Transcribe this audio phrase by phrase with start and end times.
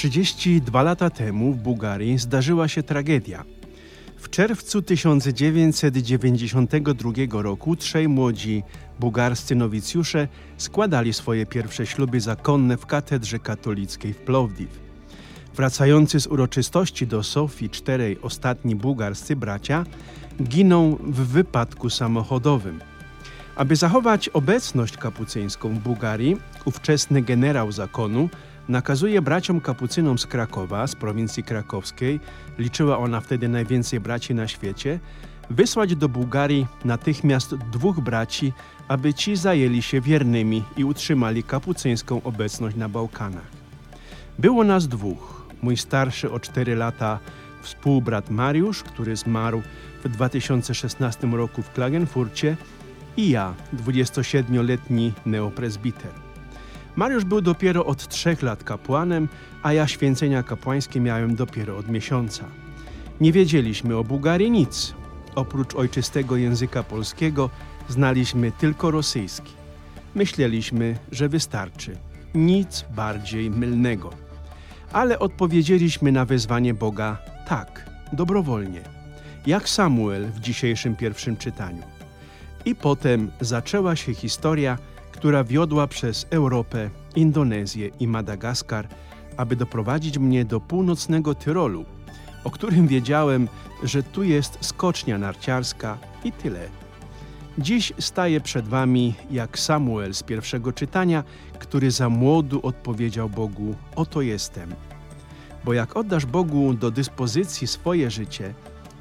[0.00, 3.44] 32 lata temu w Bułgarii zdarzyła się tragedia.
[4.16, 8.62] W czerwcu 1992 roku trzej młodzi
[9.00, 14.68] bułgarscy nowicjusze składali swoje pierwsze śluby zakonne w katedrze katolickiej w Plovdiv.
[15.56, 19.84] Wracający z uroczystości do Sofii czterej ostatni bułgarscy bracia
[20.42, 22.80] giną w wypadku samochodowym.
[23.56, 28.28] Aby zachować obecność kapucyńską w Bułgarii, ówczesny generał zakonu
[28.68, 32.20] nakazuje braciom kapucynom z Krakowa, z prowincji krakowskiej,
[32.58, 34.98] liczyła ona wtedy najwięcej braci na świecie,
[35.50, 38.52] wysłać do Bułgarii natychmiast dwóch braci,
[38.88, 43.50] aby ci zajęli się wiernymi i utrzymali kapucyńską obecność na Bałkanach.
[44.38, 45.40] Było nas dwóch.
[45.62, 47.18] Mój starszy o cztery lata
[47.62, 49.62] współbrat Mariusz, który zmarł
[50.04, 52.56] w 2016 roku w Klagenfurcie
[53.16, 56.29] i ja, 27-letni neopresbiter.
[56.96, 59.28] Mariusz był dopiero od trzech lat kapłanem,
[59.62, 62.44] a ja święcenia kapłańskie miałem dopiero od miesiąca.
[63.20, 64.94] Nie wiedzieliśmy o Bułgarii nic.
[65.34, 67.50] Oprócz ojczystego języka polskiego
[67.88, 69.52] znaliśmy tylko rosyjski.
[70.14, 71.96] Myśleliśmy, że wystarczy.
[72.34, 74.10] Nic bardziej mylnego.
[74.92, 78.80] Ale odpowiedzieliśmy na wezwanie Boga tak, dobrowolnie,
[79.46, 81.82] jak Samuel w dzisiejszym pierwszym czytaniu.
[82.64, 84.78] I potem zaczęła się historia,
[85.20, 88.88] która wiodła przez Europę, Indonezję i Madagaskar,
[89.36, 91.84] aby doprowadzić mnie do północnego Tyrolu,
[92.44, 93.48] o którym wiedziałem,
[93.82, 96.68] że tu jest skocznia narciarska i tyle.
[97.58, 101.24] Dziś staję przed wami jak Samuel z pierwszego czytania,
[101.58, 104.74] który za młodu odpowiedział Bogu: Oto jestem.
[105.64, 108.54] Bo jak oddasz Bogu do dyspozycji swoje życie,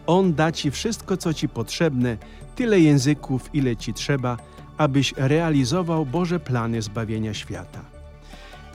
[0.07, 2.17] On da ci wszystko, co ci potrzebne,
[2.55, 4.37] tyle języków, ile ci trzeba,
[4.79, 7.79] abyś realizował Boże plany zbawienia świata.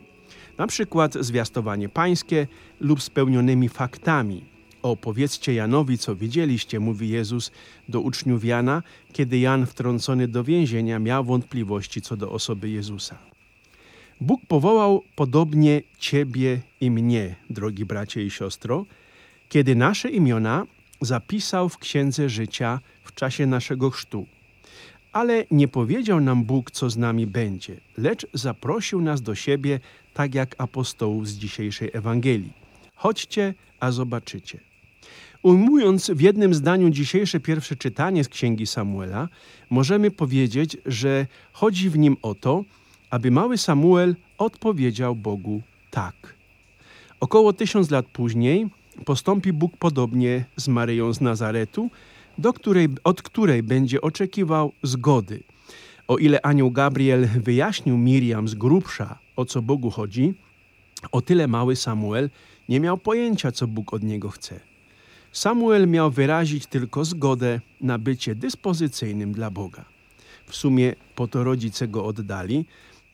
[0.57, 2.47] Na przykład zwiastowanie pańskie
[2.79, 4.45] lub spełnionymi faktami.
[4.81, 7.51] Opowiedzcie Janowi, co widzieliście, mówi Jezus
[7.89, 13.30] do uczniów Jana, kiedy Jan wtrącony do więzienia miał wątpliwości co do osoby Jezusa.
[14.21, 18.85] Bóg powołał podobnie Ciebie i mnie, drogi bracie i siostro,
[19.49, 20.65] kiedy nasze imiona
[21.01, 24.25] zapisał w Księdze Życia w czasie naszego chrztu.
[25.11, 29.79] Ale nie powiedział nam Bóg, co z nami będzie, lecz zaprosił nas do siebie,
[30.13, 32.53] tak jak apostołów z dzisiejszej Ewangelii.
[32.95, 34.59] Chodźcie, a zobaczycie.
[35.43, 39.29] Ujmując w jednym zdaniu dzisiejsze pierwsze czytanie z Księgi Samuela,
[39.69, 42.63] możemy powiedzieć, że chodzi w nim o to,
[43.11, 45.61] aby mały Samuel odpowiedział Bogu
[45.91, 46.35] tak.
[47.19, 48.69] Około tysiąc lat później
[49.05, 51.89] postąpi Bóg podobnie z Maryją z Nazaretu,
[52.37, 55.43] do której, od której będzie oczekiwał zgody.
[56.07, 60.33] O ile anioł Gabriel wyjaśnił Miriam z grubsza, o co Bogu chodzi,
[61.11, 62.29] o tyle mały Samuel
[62.69, 64.59] nie miał pojęcia, co Bóg od niego chce.
[65.31, 69.85] Samuel miał wyrazić tylko zgodę na bycie dyspozycyjnym dla Boga.
[70.45, 72.65] W sumie po to rodzice go oddali,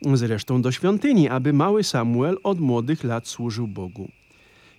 [0.01, 4.09] zresztą do świątyni, aby mały Samuel od młodych lat służył Bogu.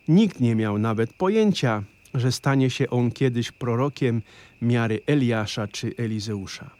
[0.08, 1.82] Nikt nie miał nawet pojęcia,
[2.14, 4.22] że stanie się on kiedyś prorokiem
[4.62, 6.70] miary Eliasza czy Elizeusza.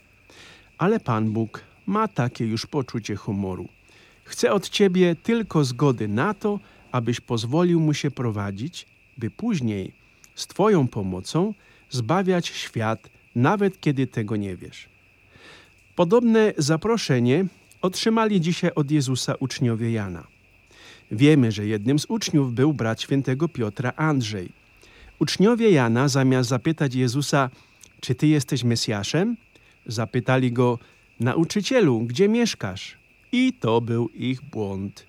[0.79, 3.69] Ale Pan Bóg ma takie już poczucie humoru.
[4.25, 6.61] Chce od ciebie tylko zgody na to,
[6.93, 8.87] abyś pozwolił mu się prowadzić,
[9.19, 9.93] by później
[10.35, 11.55] z Twoją pomocą
[11.91, 14.89] zbawiać świat, nawet kiedy tego nie wiesz.
[15.97, 17.47] Podobne zaproszenie
[17.83, 20.27] otrzymali dzisiaj od Jezusa uczniowie Jana.
[21.11, 24.49] Wiemy, że jednym z uczniów był brat świętego Piotra Andrzej.
[25.19, 27.51] Uczniowie Jana, zamiast zapytać Jezusa,
[28.01, 29.37] czy ty jesteś Mesjaszem,
[29.87, 30.79] zapytali go,
[31.21, 32.99] nauczycielu, gdzie mieszkasz?
[33.33, 35.07] I to był ich błąd,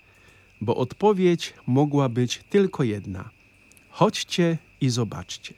[0.62, 3.30] bo odpowiedź mogła być tylko jedna:
[3.89, 5.54] chodźcie i zobaczcie.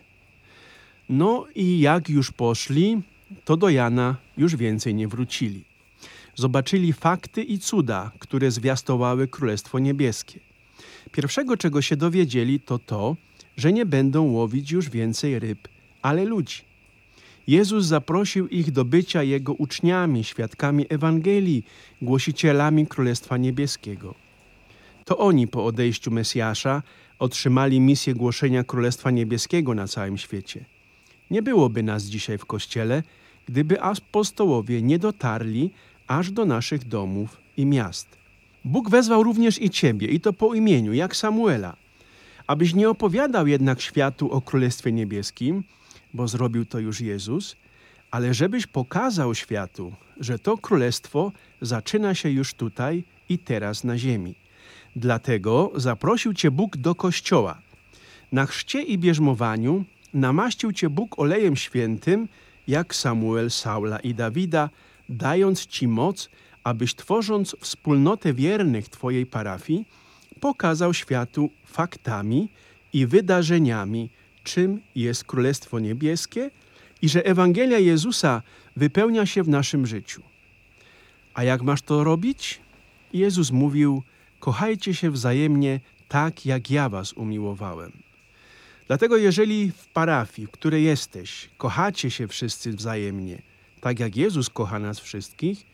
[1.10, 3.02] No i jak już poszli,
[3.46, 5.71] to do Jana już więcej nie wrócili.
[6.36, 10.40] Zobaczyli fakty i cuda, które zwiastowały Królestwo Niebieskie.
[11.12, 13.16] Pierwszego, czego się dowiedzieli, to to,
[13.58, 15.68] że nie będą łowić już więcej ryb,
[16.02, 16.62] ale ludzi.
[17.48, 21.64] Jezus zaprosił ich do bycia Jego uczniami, świadkami Ewangelii,
[22.02, 24.16] głosicielami Królestwa Niebieskiego.
[25.06, 26.84] To oni po odejściu Mesjasza
[27.20, 30.66] otrzymali misję głoszenia Królestwa Niebieskiego na całym świecie.
[31.32, 33.04] Nie byłoby nas dzisiaj w Kościele,
[33.48, 35.72] gdyby apostołowie nie dotarli
[36.18, 38.08] aż do naszych domów i miast.
[38.66, 41.76] Bóg wezwał również i Ciebie, i to po imieniu, jak Samuela,
[42.48, 45.64] abyś nie opowiadał jednak światu o Królestwie Niebieskim,
[46.14, 47.56] bo zrobił to już Jezus,
[48.12, 51.32] ale żebyś pokazał światu, że to królestwo
[51.62, 54.36] zaczyna się już tutaj i teraz na ziemi.
[54.96, 57.62] Dlatego zaprosił Cię Bóg do kościoła.
[58.32, 62.28] Na chrzcie i bierzmowaniu namaścił Cię Bóg olejem świętym,
[62.68, 64.70] jak Samuel, Saula i Dawida,
[65.12, 66.30] dając Ci moc,
[66.64, 69.86] abyś tworząc wspólnotę wiernych Twojej parafii,
[70.40, 72.50] pokazał światu faktami
[72.94, 74.10] i wydarzeniami,
[74.44, 76.52] czym jest Królestwo Niebieskie
[77.02, 78.42] i że Ewangelia Jezusa
[78.76, 80.22] wypełnia się w naszym życiu.
[81.34, 82.62] A jak masz to robić?
[83.14, 84.04] Jezus mówił:
[84.40, 87.92] Kochajcie się wzajemnie tak, jak ja was umiłowałem.
[88.88, 93.42] Dlatego, jeżeli w parafii, w której jesteś, kochacie się wszyscy wzajemnie,
[93.82, 95.66] tak jak Jezus kocha nas wszystkich,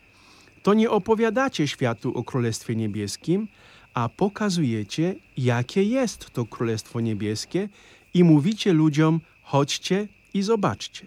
[0.64, 3.48] to nie opowiadacie światu o Królestwie Niebieskim,
[3.94, 7.70] a pokazujecie, jakie jest to Królestwo Niebieskie
[8.14, 11.06] i mówicie ludziom: chodźcie i zobaczcie.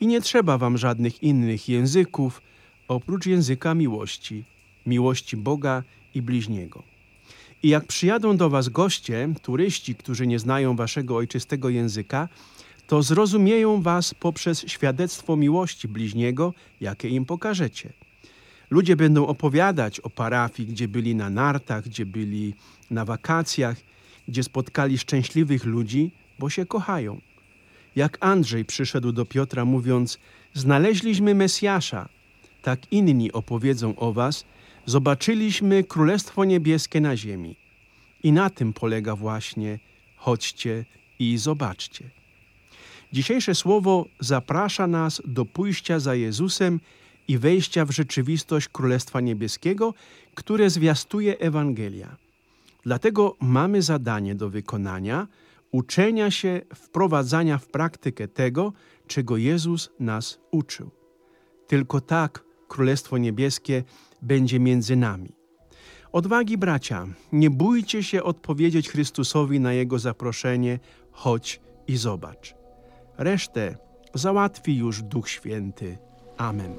[0.00, 2.42] I nie trzeba wam żadnych innych języków
[2.88, 4.44] oprócz języka miłości,
[4.86, 5.82] miłości Boga
[6.14, 6.82] i bliźniego.
[7.62, 12.28] I jak przyjadą do was goście, turyści, którzy nie znają waszego ojczystego języka,
[12.86, 17.92] to zrozumieją was poprzez świadectwo miłości bliźniego, jakie im pokażecie.
[18.70, 22.54] Ludzie będą opowiadać o parafii, gdzie byli na nartach, gdzie byli
[22.90, 23.76] na wakacjach,
[24.28, 27.20] gdzie spotkali szczęśliwych ludzi, bo się kochają.
[27.96, 30.18] Jak Andrzej przyszedł do Piotra, mówiąc:
[30.54, 32.08] Znaleźliśmy Mesjasza,
[32.62, 34.44] tak inni opowiedzą o was,
[34.86, 37.56] zobaczyliśmy Królestwo Niebieskie na ziemi.
[38.22, 39.78] I na tym polega właśnie
[40.16, 40.84] chodźcie
[41.18, 42.04] i zobaczcie.
[43.16, 46.80] Dzisiejsze słowo zaprasza nas do pójścia za Jezusem
[47.28, 49.94] i wejścia w rzeczywistość Królestwa Niebieskiego,
[50.34, 52.16] które zwiastuje Ewangelia.
[52.82, 55.26] Dlatego mamy zadanie do wykonania
[55.72, 58.72] uczenia się, wprowadzania w praktykę tego,
[59.06, 60.90] czego Jezus nas uczył.
[61.66, 63.84] Tylko tak Królestwo Niebieskie
[64.22, 65.32] będzie między nami.
[66.12, 70.78] Odwagi, bracia, nie bójcie się odpowiedzieć Chrystusowi na Jego zaproszenie,
[71.12, 72.65] chodź i zobacz.
[73.18, 73.76] Resztę
[74.14, 75.98] załatwi już Duch Święty.
[76.36, 76.74] Amen.